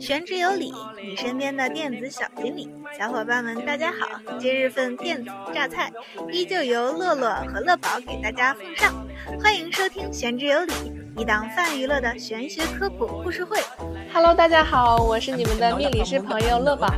[0.00, 0.72] 玄之有理，
[1.02, 4.20] 你身边的电子小锦鲤，小伙伴们大家好！
[4.38, 5.92] 今日份电子榨菜
[6.30, 9.06] 依旧由乐乐和乐宝给大家奉上，
[9.42, 10.72] 欢迎收听玄之有理，
[11.16, 13.58] 一档泛娱乐的玄学科普故事会。
[14.16, 16.88] Hello，大家好，我是你们的命理师朋友乐宝。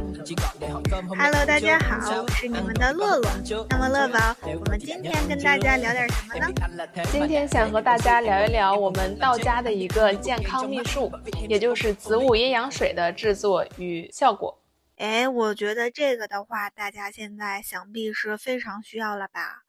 [1.18, 3.28] Hello，大家好，我是你们的乐乐。
[3.70, 6.86] 那么乐宝，我们今天跟大家聊点什么呢？
[7.10, 11.10] 今天想和大家聊一聊我们道家的一个健康秘术，
[11.48, 14.62] 也就是子午阴阳水的制作与效果。
[14.98, 19.64] 哎，我觉得这个的话，大家现在想必是非常需要了吧？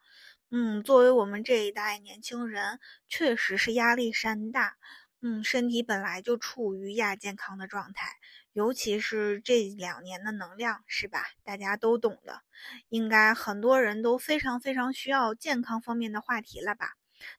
[0.51, 4.75] 嗯，作为我们这一代年轻人，确实是压力山大。
[5.21, 8.13] 嗯，身体本来就处于亚健康的状态，
[8.53, 11.23] 尤其是这两年的能量，是吧？
[11.43, 12.41] 大家都懂的，
[12.87, 16.93] 应该很多人都非常非常需要健康方面的话题了吧？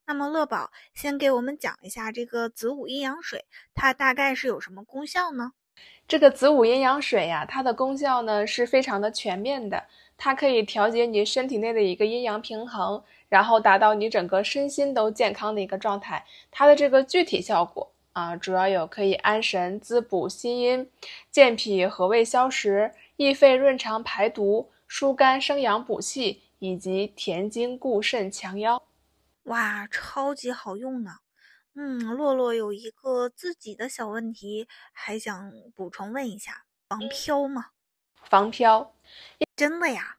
[0.04, 5.52] 那么乐宝先给我们讲一下这个子午阴阳水，它大概是有什么功效呢？
[6.10, 9.80] 这个子午阴阳水呀，它的功效呢是非常的全面的，
[10.18, 13.00] 它可以调节你身体内的一个阴阳平衡。
[13.28, 20.90] 然后达到你整个身心都健康的一个状态，它的这个具体效果啊，主要有可以安神、滋补心阴、
[21.30, 28.82] 健脾和胃、消食、益肺润肠、排毒、疏肝生阳、补气，以及填精固肾、强腰。
[29.44, 31.18] 哇，超级好用呢！
[31.74, 37.66] 嗯，洛洛有一个自己的小问题，还想补充问一下，防飘吗？
[38.24, 38.92] 防飘，
[39.54, 40.16] 真的呀？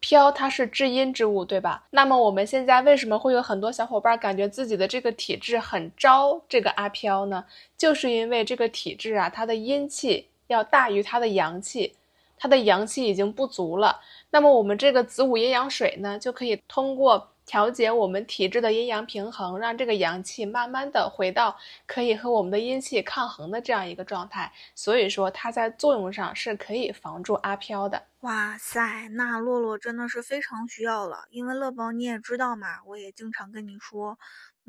[0.00, 1.88] 飘它是至阴之物，对吧？
[1.90, 7.44] 那么我们现在为什么会有很多小伙伴感觉自己的这个体质很招这个阿飘呢？
[7.76, 11.96] 就是因为这个体质啊，它的阴气要大于它的阳气，
[12.36, 14.00] 它的阳气已经不足了。
[14.30, 17.32] 那么我们这个子午阴阳水呢，就可以通过。
[17.48, 24.52] 调节我们体质的阴阳平衡，让这个阳气慢慢的回到可以和我们的阴气抗衡的这样一个状态。
[24.74, 28.02] 所以说它在作用上是可以防住阿飘的。
[28.20, 34.18] 哇塞，那洛洛真的是非常需要了，因为乐宝你也知道嘛，我也经常跟你说。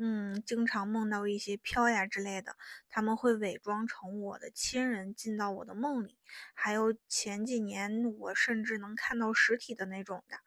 [0.02, 2.56] 嗯，经常梦到一些飘呀之类的，
[2.88, 6.16] 他们会伪装成我的亲人进到我的梦里。
[6.54, 10.38] 还有前几年，我甚至能看到实体的那种的。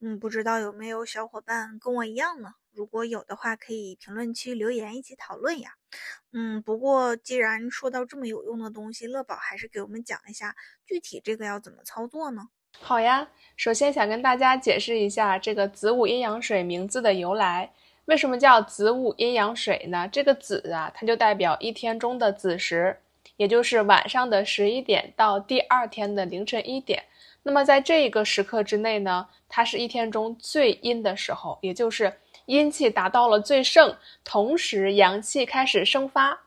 [0.00, 2.54] 嗯，不知道有没有小伙伴跟我一样呢？
[2.72, 5.72] 如果有的话，可以评论区留言一起讨论呀。
[6.32, 10.56] 嗯，不过既然说到这么有用的东西，乐宝还是给我们讲一下
[10.86, 12.48] 具体这个要怎么操作呢？
[12.80, 13.28] 好呀，
[13.58, 17.74] 首先想跟大家解释一下这个子午阴阳水名字的由来。
[18.06, 20.08] 为什么叫子午阴阳水呢？
[20.10, 22.98] 这个子啊，它就代表一天中的子时，
[23.36, 27.04] 也就是晚上的十一点到第二天的凌晨一点。
[27.44, 32.12] 那么在这一个时刻之内呢，它是一天中最阴的时候，也就是
[32.46, 36.40] 阴气达到了最盛，同时阳气开始生发。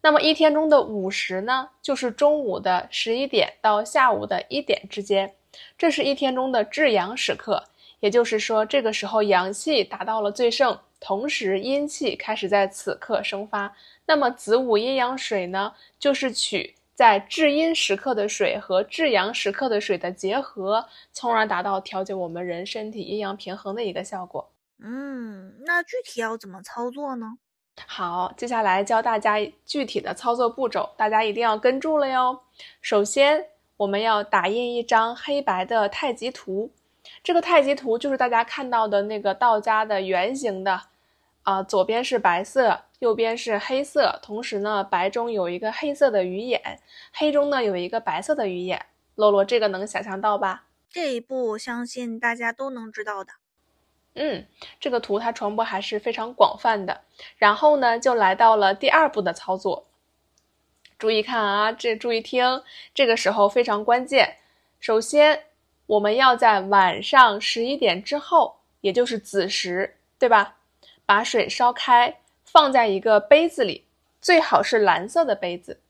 [0.00, 5.34] 那么一天中的午时呢，就是中午的十一点到下午的一点之间，
[5.76, 7.64] 这是一天中的至阳时刻。
[8.00, 13.74] 也就是说，这个时候阳气达到了最盛，同时阴气开始在此刻生发。
[14.06, 24.50] 那么子午阴阳水呢，就是取在至阴时刻的水和至阳时刻的水的结合，从而达到调节我们人身体阴阳平衡的一个效果。
[24.80, 27.38] 嗯，那具体要怎么操作呢？
[27.86, 32.40] 好，接下来教大家具体的操作步骤，大家一定要跟住了哟。
[32.80, 33.44] 首先，
[33.76, 36.72] 我们要打印一张黑白的太极图。
[37.22, 40.80] 这个太极图就是大家看到的那个道家的圆形的，
[41.42, 46.80] 啊，左边是白色，右边是黑色，同时呢，白中有一个黑色的鱼眼，
[47.12, 48.86] 黑中呢有一个白色的鱼眼。
[49.14, 50.64] 洛洛，这个能想象到吧？
[50.88, 53.32] 这一步相信大家都能知道的。
[54.14, 54.46] 嗯，
[54.78, 57.02] 这个图它传播还是非常广泛的。
[57.36, 59.86] 然后呢，就来到了第二步的操作。
[60.98, 62.62] 注意看啊，这注意听，
[62.94, 64.36] 这个时候非常关键。
[64.78, 65.47] 首先。
[65.88, 70.58] 我们要在晚上十一点之后，也就是子时，对吧？
[71.06, 73.86] 把水烧开，放在一个杯子里，
[74.20, 75.80] 最好是蓝色的杯子。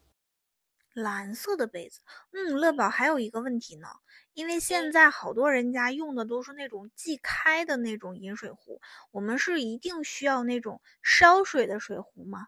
[0.95, 2.01] 蓝色的杯子，
[2.31, 3.89] 嗯，乐宝还有一个问题呢，
[4.35, 8.81] 因为现在好多人家用的都是那种即开的那种饮水壶，
[9.11, 12.47] 我们是一定需要那种烧水的水壶吗？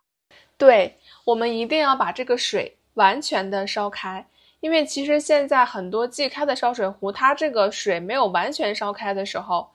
[0.56, 4.24] 对，我们一定要把这个水完全的烧开。
[4.60, 9.68] 因为其实现在很多即开的烧水壶，它这个水没有完全烧开的时候，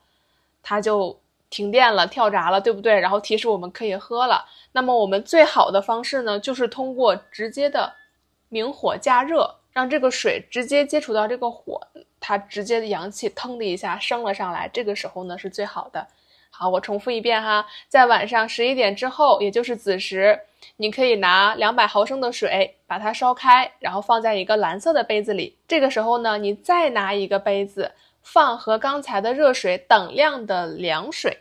[0.62, 1.18] 它就
[1.50, 2.98] 停电了、跳闸了，对不对？
[2.98, 4.44] 然后提示我们可以喝了。
[4.72, 7.92] 那么我们最好的方式呢，就是通过直接的
[8.48, 11.80] 明火加热，让这个水直接接触到这个火，
[12.20, 14.68] 它直接的阳气腾的一下升了上来。
[14.72, 16.06] 这个时候呢是最好的。
[16.50, 20.40] 好，我重复一遍哈，在晚上十一点之后，也就是子时，
[20.76, 25.56] 你可以拿两百毫升的水，把它烧开，然后放在一个蓝色的杯子里。
[25.68, 31.40] 这个时候呢，你再拿一个杯子，放和刚才的热水等量的凉水。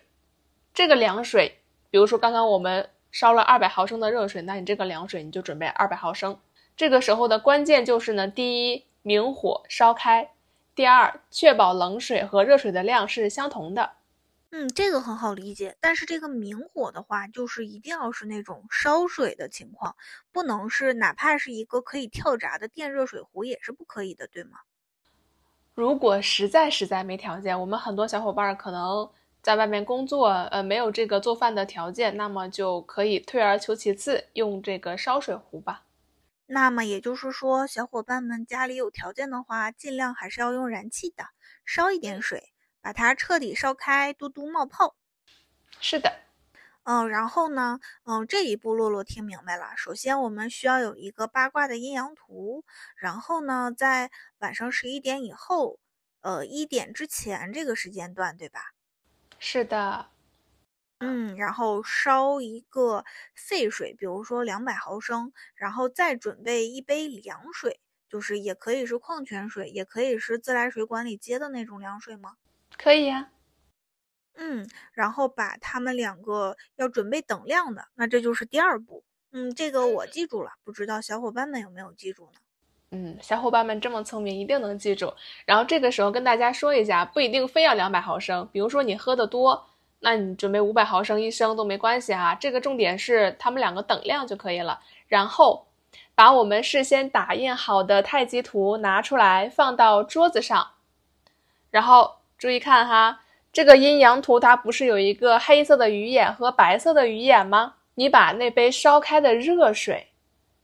[0.73, 1.59] 这个凉水，
[1.89, 6.37] 比如说刚刚我们烧了二百毫升的热水，那你这个凉水你就准备二百毫升。
[6.75, 10.25] 这个时候的关键就是呢，第一，明火烧开；
[10.75, 13.91] 第二，确保冷水和热水的量是相同的。
[14.57, 19.97] 嗯，这个很好理解，但是这个明火的话，就是一定要是那种烧水的情况，
[20.31, 24.59] 不能是哪怕是一个可以跳闸的电热水壶也是不可以的，对吗？
[25.73, 29.11] 如果实在实在没条件，我们很多小伙伴可能
[29.41, 35.83] 在外面工作，呃，没有这个做饭的条件，那么就可以退而求其次，用这个烧水壶吧。
[36.45, 41.25] 那么也就是说，小伙伴们家里有条件的话，尽量还是要用燃气的，
[41.65, 42.53] 烧一点水。
[42.85, 44.95] 把它彻底烧开，嘟嘟冒泡。
[45.79, 46.19] 是的，
[46.83, 49.73] 嗯，然后呢，嗯，这一步洛洛听明白了。
[49.75, 52.63] 首先，我们需要有一个八卦的阴阳图。
[52.95, 55.79] 然后呢，在晚上十一点以后，
[56.21, 58.73] 呃，一点之前这个时间段，对吧？
[59.39, 60.11] 是的，
[60.99, 63.03] 嗯，然后烧一个
[63.33, 72.35] 沸水，比如说两百毫升，然后再准备一杯凉水，就是也可以是矿泉水，也可以是自来水管里接的那种凉水吗？
[72.77, 73.29] 可以呀，
[74.35, 79.03] 嗯，然后把他们两个要准备等量的，那这就是第二步。
[79.31, 82.39] 嗯，这个我记住了，不知道小伙伴们有没有记住呢？
[82.91, 85.13] 嗯，小伙伴们这么聪明，一定能记住。
[85.45, 89.67] 然后这个时候跟大家说一下，不一定非要两百毫升，比如说你喝的多，
[89.99, 92.35] 那你准备五百毫升一升都没关系哈。
[92.35, 94.79] 这个重点是他们两个等量就可以了。
[95.07, 95.67] 然后
[96.13, 100.71] 把我们事先打印好的太极图拿出来，放到桌子上，
[101.71, 102.17] 然后。
[102.37, 103.21] 注意看哈，
[103.53, 107.75] 这个阴阳图它不是有一个黑色的鱼眼和白色的鱼眼吗？
[107.95, 110.07] 你把那杯烧开的热水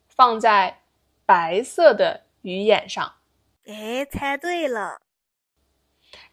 [0.09, 0.79] 放在
[1.25, 3.13] 白色的鱼眼上，
[3.65, 4.99] 哎，猜对了。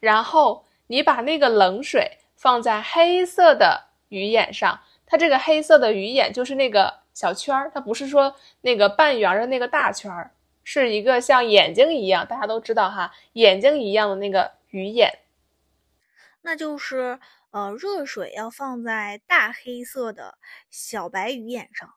[0.01, 10.31] 然后你把那个冷水放在黑色的鱼眼上，它这个黑色的鱼眼就是那个小圈儿，它不是说那个半圆的那个大圈儿，
[10.65, 15.19] 是一个像眼睛一样，大家都知道哈，眼睛一样的那个鱼眼。
[16.41, 17.19] 那就是，
[17.51, 20.37] 呃，热水要放在大黑色的
[20.69, 21.95] 小白鱼眼上，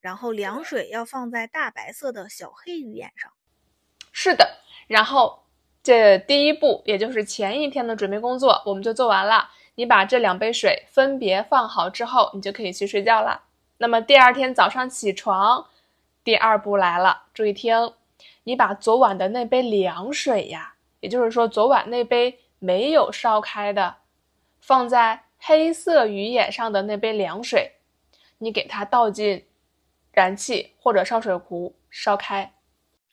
[0.00, 3.30] 然后凉水要放在大白色的小黑鱼眼上。
[4.10, 5.44] 是的，然后
[5.82, 9.50] 这第一步，也就是前一天的准备工作，我们就做完了。
[9.74, 13.44] 你把这两杯水分别放好之后，你就可以去睡觉了。
[13.76, 15.66] 那么第二天早上起床，
[16.24, 17.92] 第二步来了，注意听，
[18.44, 22.38] 你把昨晚的那杯凉水呀，也就是说昨晚那杯。
[22.62, 23.96] 没有烧开的，
[24.60, 27.72] 放在黑色鱼眼上的那杯凉水，
[28.38, 29.48] 你给它倒进
[30.12, 32.54] 燃气或者烧水壶烧开。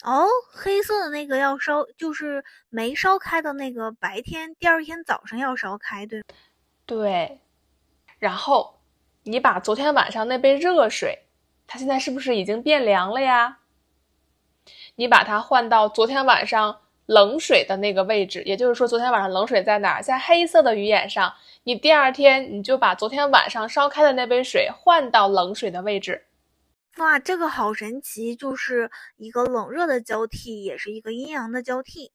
[0.04, 6.22] 哦，黑色的那个要烧，就是没烧开的那个，白天第二天早上要烧开，对
[6.86, 7.42] 对。
[8.20, 8.80] 然后
[9.24, 11.24] 你把昨天晚上那杯热水，
[11.66, 13.58] 它现在是不是已经变凉了呀？
[14.94, 16.82] 你把它换到昨天晚上。
[17.10, 20.04] 冷水的那个位置，也就是说，昨天晚上冷水在哪儿？
[20.04, 21.34] 在黑色的鱼眼上。
[21.64, 26.28] 你第二天你就把昨天晚上烧开的那杯水换到冷水的位置。
[26.98, 32.12] 哇，这个好神奇，就是一个冷热的交替，也是一个阴阳的交替。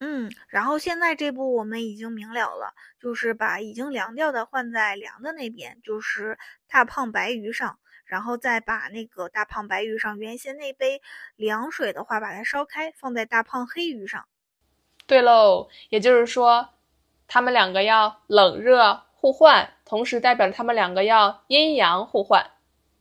[0.00, 6.38] 嗯，然后现在这步我们已经明了了，就是把已经凉掉的换在凉的那边，就是
[6.68, 7.78] 大胖白鱼上。
[8.12, 11.00] 然后再把那个大胖白鱼上原先那杯
[11.34, 14.26] 凉水的话，把它烧开，放在大胖黑鱼上。
[15.06, 16.68] 对喽，也就是说，
[17.26, 22.50] 他们两个要冷热互换，同时代表着他们两个要阴阳互换，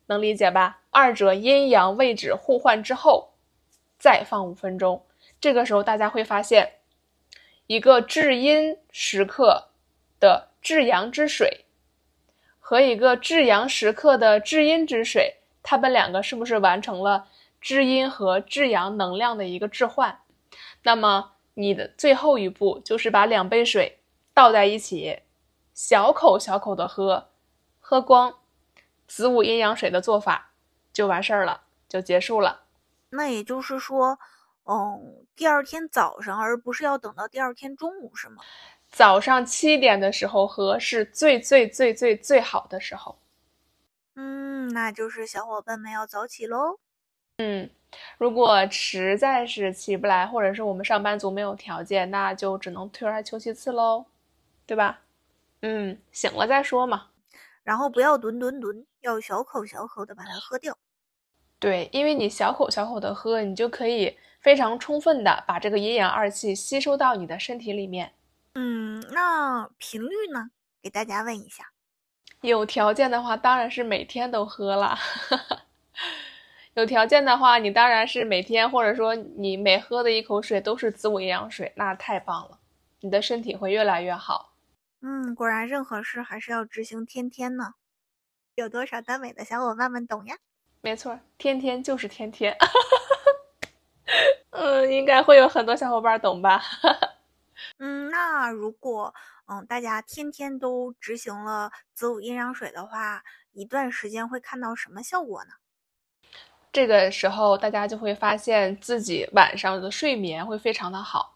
[0.06, 0.80] 能理解吧？
[0.91, 3.34] 二者阴阳位置互换之后，
[4.00, 5.06] 再放五分钟。
[5.41, 6.75] 这个时候大家会发现，
[7.68, 9.72] 一个至阴时刻
[10.22, 11.61] 的至阳之水。
[12.72, 17.28] 和一个至阳时刻的至阴之水，它们两个是不是完成了
[17.60, 20.22] 至阴和至阳能量的一个置换？
[20.84, 24.00] 那么你的最后一步就是把两杯水
[24.34, 25.20] 倒在一起，
[25.74, 27.32] 小口小口的喝，
[27.82, 28.34] 喝光
[29.06, 30.51] 子午阴阳水的做法
[30.94, 32.62] 就完事儿了，就结束了。
[33.10, 34.18] 那也就是说，
[34.63, 38.42] 嗯，第二天早上，而不是要等到第二天中午，是吗？
[38.92, 43.18] 早上七点的时候喝是最最最最最好的时候。
[44.16, 46.78] 嗯，那就是小伙伴们要早起喽。
[47.38, 47.70] 嗯，
[48.18, 54.06] 如果实在是起不来，或者是我们上班族没有条件，那就只能退而求其次喽，
[54.66, 55.00] 对吧？
[55.62, 57.08] 嗯，醒了再说嘛。
[57.64, 60.78] 然后不要吨吨吨，要小口小口的把它喝掉。
[61.60, 68.12] 对，因为你小口小口的喝，你就可以非常充分的把这个阴阳二气吸收到你的身体里面。
[68.53, 70.50] 嗯，那频率呢？
[70.81, 71.72] 给大家问一下。
[72.41, 74.98] 有条件的话，当然是每天都喝了。
[76.74, 82.60] 有条件的话，你当然是每天，或者说你每喝的一口水都是子午营养水，那太棒了，
[83.01, 84.53] 你的身体会越来越好。
[85.01, 87.75] 嗯，果然任何事还是要执行天天呢。
[88.55, 90.36] 有多少耽美的小伙伴们懂呀？
[90.81, 92.58] 没错，天天就是天天。
[94.51, 96.62] 嗯，应该会有很多小伙伴懂吧？
[97.84, 99.12] 嗯，那如果
[99.48, 103.24] 嗯大家天天都执行了子午阴阳水的话，
[103.54, 105.50] 一段时间会看到什么效果呢？
[106.72, 111.36] 这个时候大家就会发现自己晚上的睡眠会非常的好，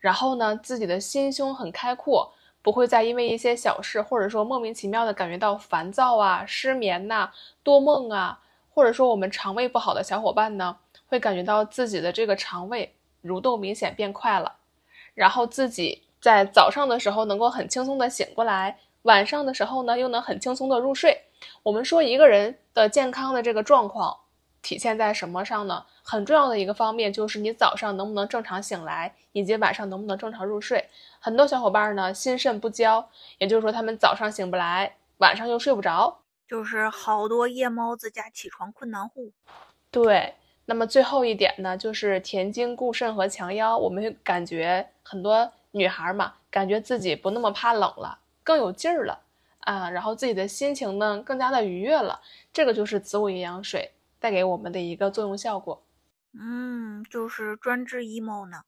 [0.00, 7.30] 然后呢，自己的心胸很开阔，不会再因为一些小事或者说莫名其妙的感觉到烦躁啊、失眠呐、
[7.62, 14.56] 多梦啊，或者说我们肠胃不好的小伙伴呢，会感觉到自己的这个肠胃蠕动明显变快了。
[15.14, 21.16] 然后自己在早上的时候能够很轻松的醒过来，晚上的时候呢又能很轻松的入睡。
[21.62, 24.16] 我们说一个人的健康的这个状况
[24.62, 25.84] 体现在什么上呢？
[26.02, 30.88] 很重要的一个方面就是你早上能不能正常醒来，以及晚上能不能正常入睡。
[31.18, 33.06] 很多小伙伴呢心肾不交，
[33.38, 36.18] 也就是说他们早上醒不来，晚上又睡不着，
[36.48, 39.30] 就是好多夜猫子加起床困难户。
[39.90, 40.34] 对。
[40.66, 43.76] 那么最后一点呢，就是填精固肾和强腰。
[43.76, 49.20] 我们感觉很多女孩嘛，感觉自己不那么怕冷了，更有劲儿了
[49.60, 52.20] 啊，然后自己的心情呢更加的愉悦了。
[52.52, 55.82] 这个就是子午阴阳水带给我们的一个作用效果。
[56.32, 58.62] 嗯，就是专治 emo 呢。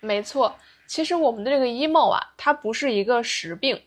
[0.00, 0.54] 没错，
[0.86, 3.82] 其实我们的这个 emo 啊，它不是一个实病。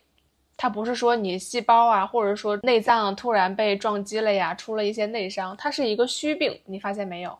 [0.62, 7.36] 它不是说你细胞啊，或者说内脏突然被撞击了呀，出了一些内伤，它是一个虚病，你发现没有？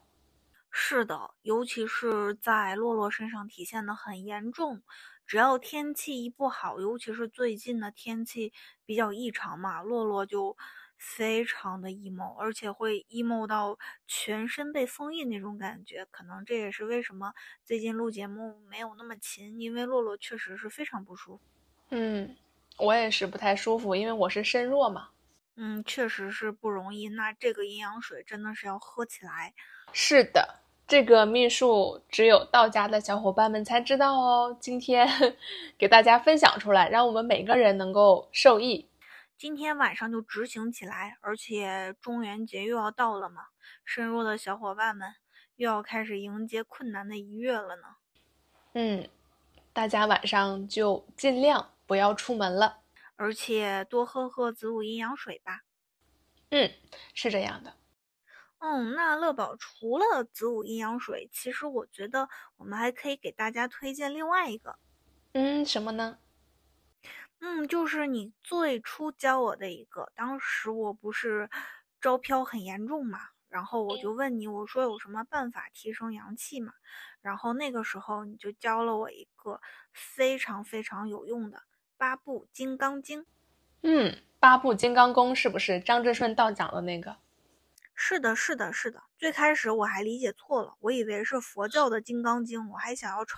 [0.73, 4.83] 是的，尤其是在洛洛身上体现的很严重。
[5.25, 8.53] 只要天气一不好，尤其是最近的天气
[8.85, 10.57] 比较异常嘛，洛洛就
[10.99, 16.05] 非常的 emo，而且会 emo 到全身被封印那种感觉。
[16.11, 17.33] 可能这也是为什么
[17.65, 21.43] 最近录节目没有那么勤，因为洛洛确实是非常不舒服。
[21.91, 22.35] 嗯。
[22.83, 25.09] 我也是不太舒服，因为我是身弱嘛。
[25.55, 27.09] 嗯，确实是不容易。
[27.11, 29.55] 那这个阴阳水真的是要喝起来。
[29.93, 34.57] 是的，这个秘术只有道家的小伙伴们才知道哦。
[34.59, 35.07] 今天
[35.79, 38.89] 给大家分享出来，让我们每个人能够受益。
[39.39, 43.43] 今天晚上就执行起来，而且中元节又要到了嘛，
[43.85, 45.15] 身弱的小伙伴们
[45.57, 47.83] 又要开始迎接困难的一月了呢。
[48.75, 49.09] 嗯，
[49.73, 51.72] 大家晚上就尽量。
[51.87, 52.83] 不要出门了，
[53.17, 55.61] 而且多喝喝子午阴阳水吧。
[56.51, 56.71] 嗯，
[57.15, 57.77] 是这样的。
[58.59, 64.79] 嗯，那乐宝除了子午阴阳水，其实我觉得我们还可以给大家推荐另外一个。
[65.33, 66.19] 嗯，什么呢？
[67.41, 70.13] 嗯，就是你最初教我的一个。
[70.15, 71.51] 当时我不是
[72.01, 76.73] 招飘很严重嘛，然后我就问你，我说有什么办法提升阳气嘛？
[77.21, 79.61] 然后那个时候你就教了我一个
[79.93, 81.63] 非常非常有用的。
[82.03, 83.25] 八部金刚经，
[83.83, 87.17] 嗯，八部金刚功是不是张志顺道讲的那个？
[87.95, 89.05] 是的，是的，是的。
[89.17, 93.37] 最开始我还理解错了，我以为是佛教的金刚经，我还想要抄，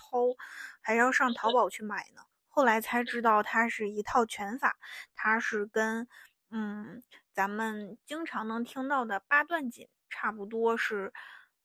[0.80, 2.23] 还要上淘宝去买呢。
[2.49, 4.78] 后来才知道它是一套拳法，
[5.14, 6.09] 它是跟
[6.50, 7.02] 嗯
[7.35, 11.12] 咱们经常能听到的八段锦差不多是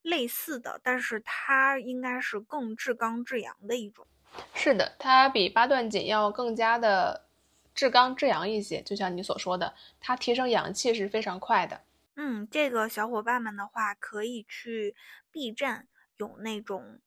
[0.02, 4.06] 类似的，但是它应该是更至刚至阳的一种。
[4.54, 7.26] 是的，它比八段锦要更加的
[7.74, 8.82] 至刚至阳一些。
[8.82, 11.82] 就像你所说的，它提升阳气是非常快的。
[12.16, 14.96] 嗯，这个小伙伴们的话，可以去
[15.32, 17.00] B 站有那种，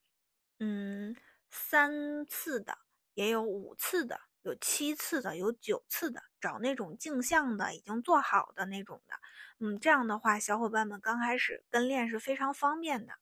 [0.59, 1.15] 嗯，
[1.51, 2.79] 三次的，
[3.15, 9.17] 也有五次的，有七次的，有九次的，找那种镜像的，已经做好的那种的。
[9.59, 13.13] 嗯，这样的话，小伙伴们刚开始跟练是非常方便的。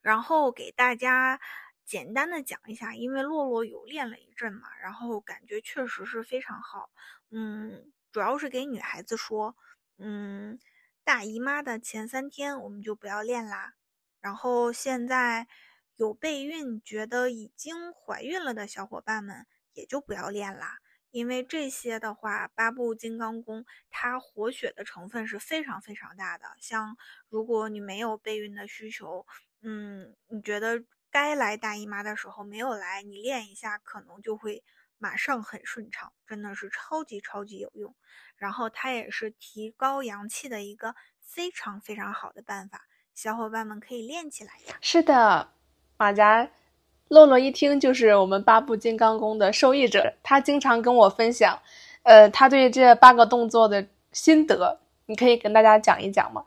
[0.00, 1.40] 然后给大家。
[1.84, 6.88] 简单的讲一下，因为洛洛有练了一阵嘛，然后感觉确实是非常好。
[7.30, 9.54] 嗯，主要是给女孩子说，
[9.98, 10.58] 嗯，
[11.04, 13.74] 大姨妈的前三天我们就不要练啦。
[14.20, 15.46] 然后现在
[15.96, 20.78] 有备孕觉得已经怀孕了的小伙伴们也就不要练啦，
[21.10, 26.46] 因为这些的话，八部金刚功它活血的成分是非常非常大的。
[26.60, 26.96] 像
[27.28, 29.26] 如果你没有备孕的需求，
[29.60, 30.82] 嗯，你觉得？
[31.14, 34.64] 该来大姨妈的时候没有来，你练一下可能就会
[34.98, 37.94] 马上很顺畅，真的是超级超级有用。
[38.34, 44.76] 然后它也是提高阳气的一个非常非常好的办法，小伙伴们可以练起来呀。
[44.80, 45.50] 是的，
[45.96, 46.50] 马甲
[47.06, 51.56] 洛洛一听就是我们八部金刚功的受益者，他经常跟我分享，
[52.02, 56.44] 呃，他对这八个动作的心得，你可以跟大家讲一讲吗？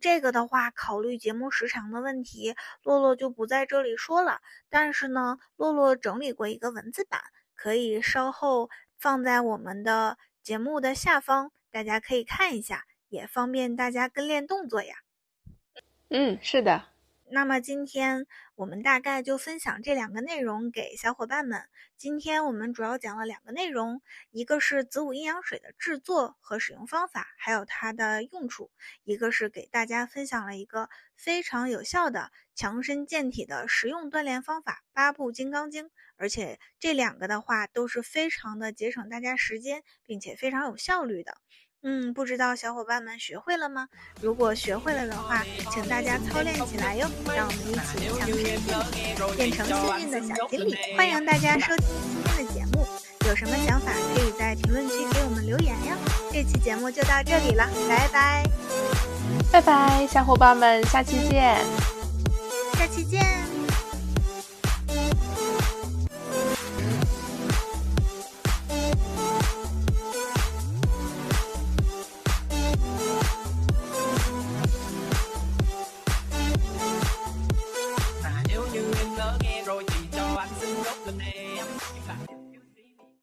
[0.00, 4.40] 这个的话，考虑节目时长的问题，洛洛就不在这里说了。
[4.68, 7.20] 但是呢，洛洛整理过一个文字版，
[7.54, 14.96] 可以稍后放在我们的节目的下方，大家可以看一下，也方便大家跟练动作呀。
[16.10, 16.91] 嗯，是的。
[17.34, 21.62] 那么今天我们大概就分享这两个内容给小伙伴们。
[21.96, 28.70] 今天我们主要讲了两个内容，一个是子午阴阳水的制作和使用方法，还有它的用处；
[29.02, 35.88] 一个是给大家分享了一个非常有效的强身健体的实用锻炼方法——八部金刚经。
[36.16, 41.38] 而且这两个的话都是非常的节省大家时间，并且非常有效率的。
[41.84, 43.88] 嗯，不知道小伙伴们学会了吗？
[44.20, 47.10] 如果学会了的话，请大家操练起来哟！
[47.34, 50.76] 让我们一起强身健体，变成幸运的小精灵。
[50.96, 52.86] 欢迎大家收听今天的节目，
[53.26, 55.96] 有什么想法可以在评论区给我们留言呀！
[56.30, 58.44] 这期节目就到这里了，拜拜，
[59.50, 61.56] 拜拜，小伙伴们，下期见，
[62.78, 63.41] 下期见。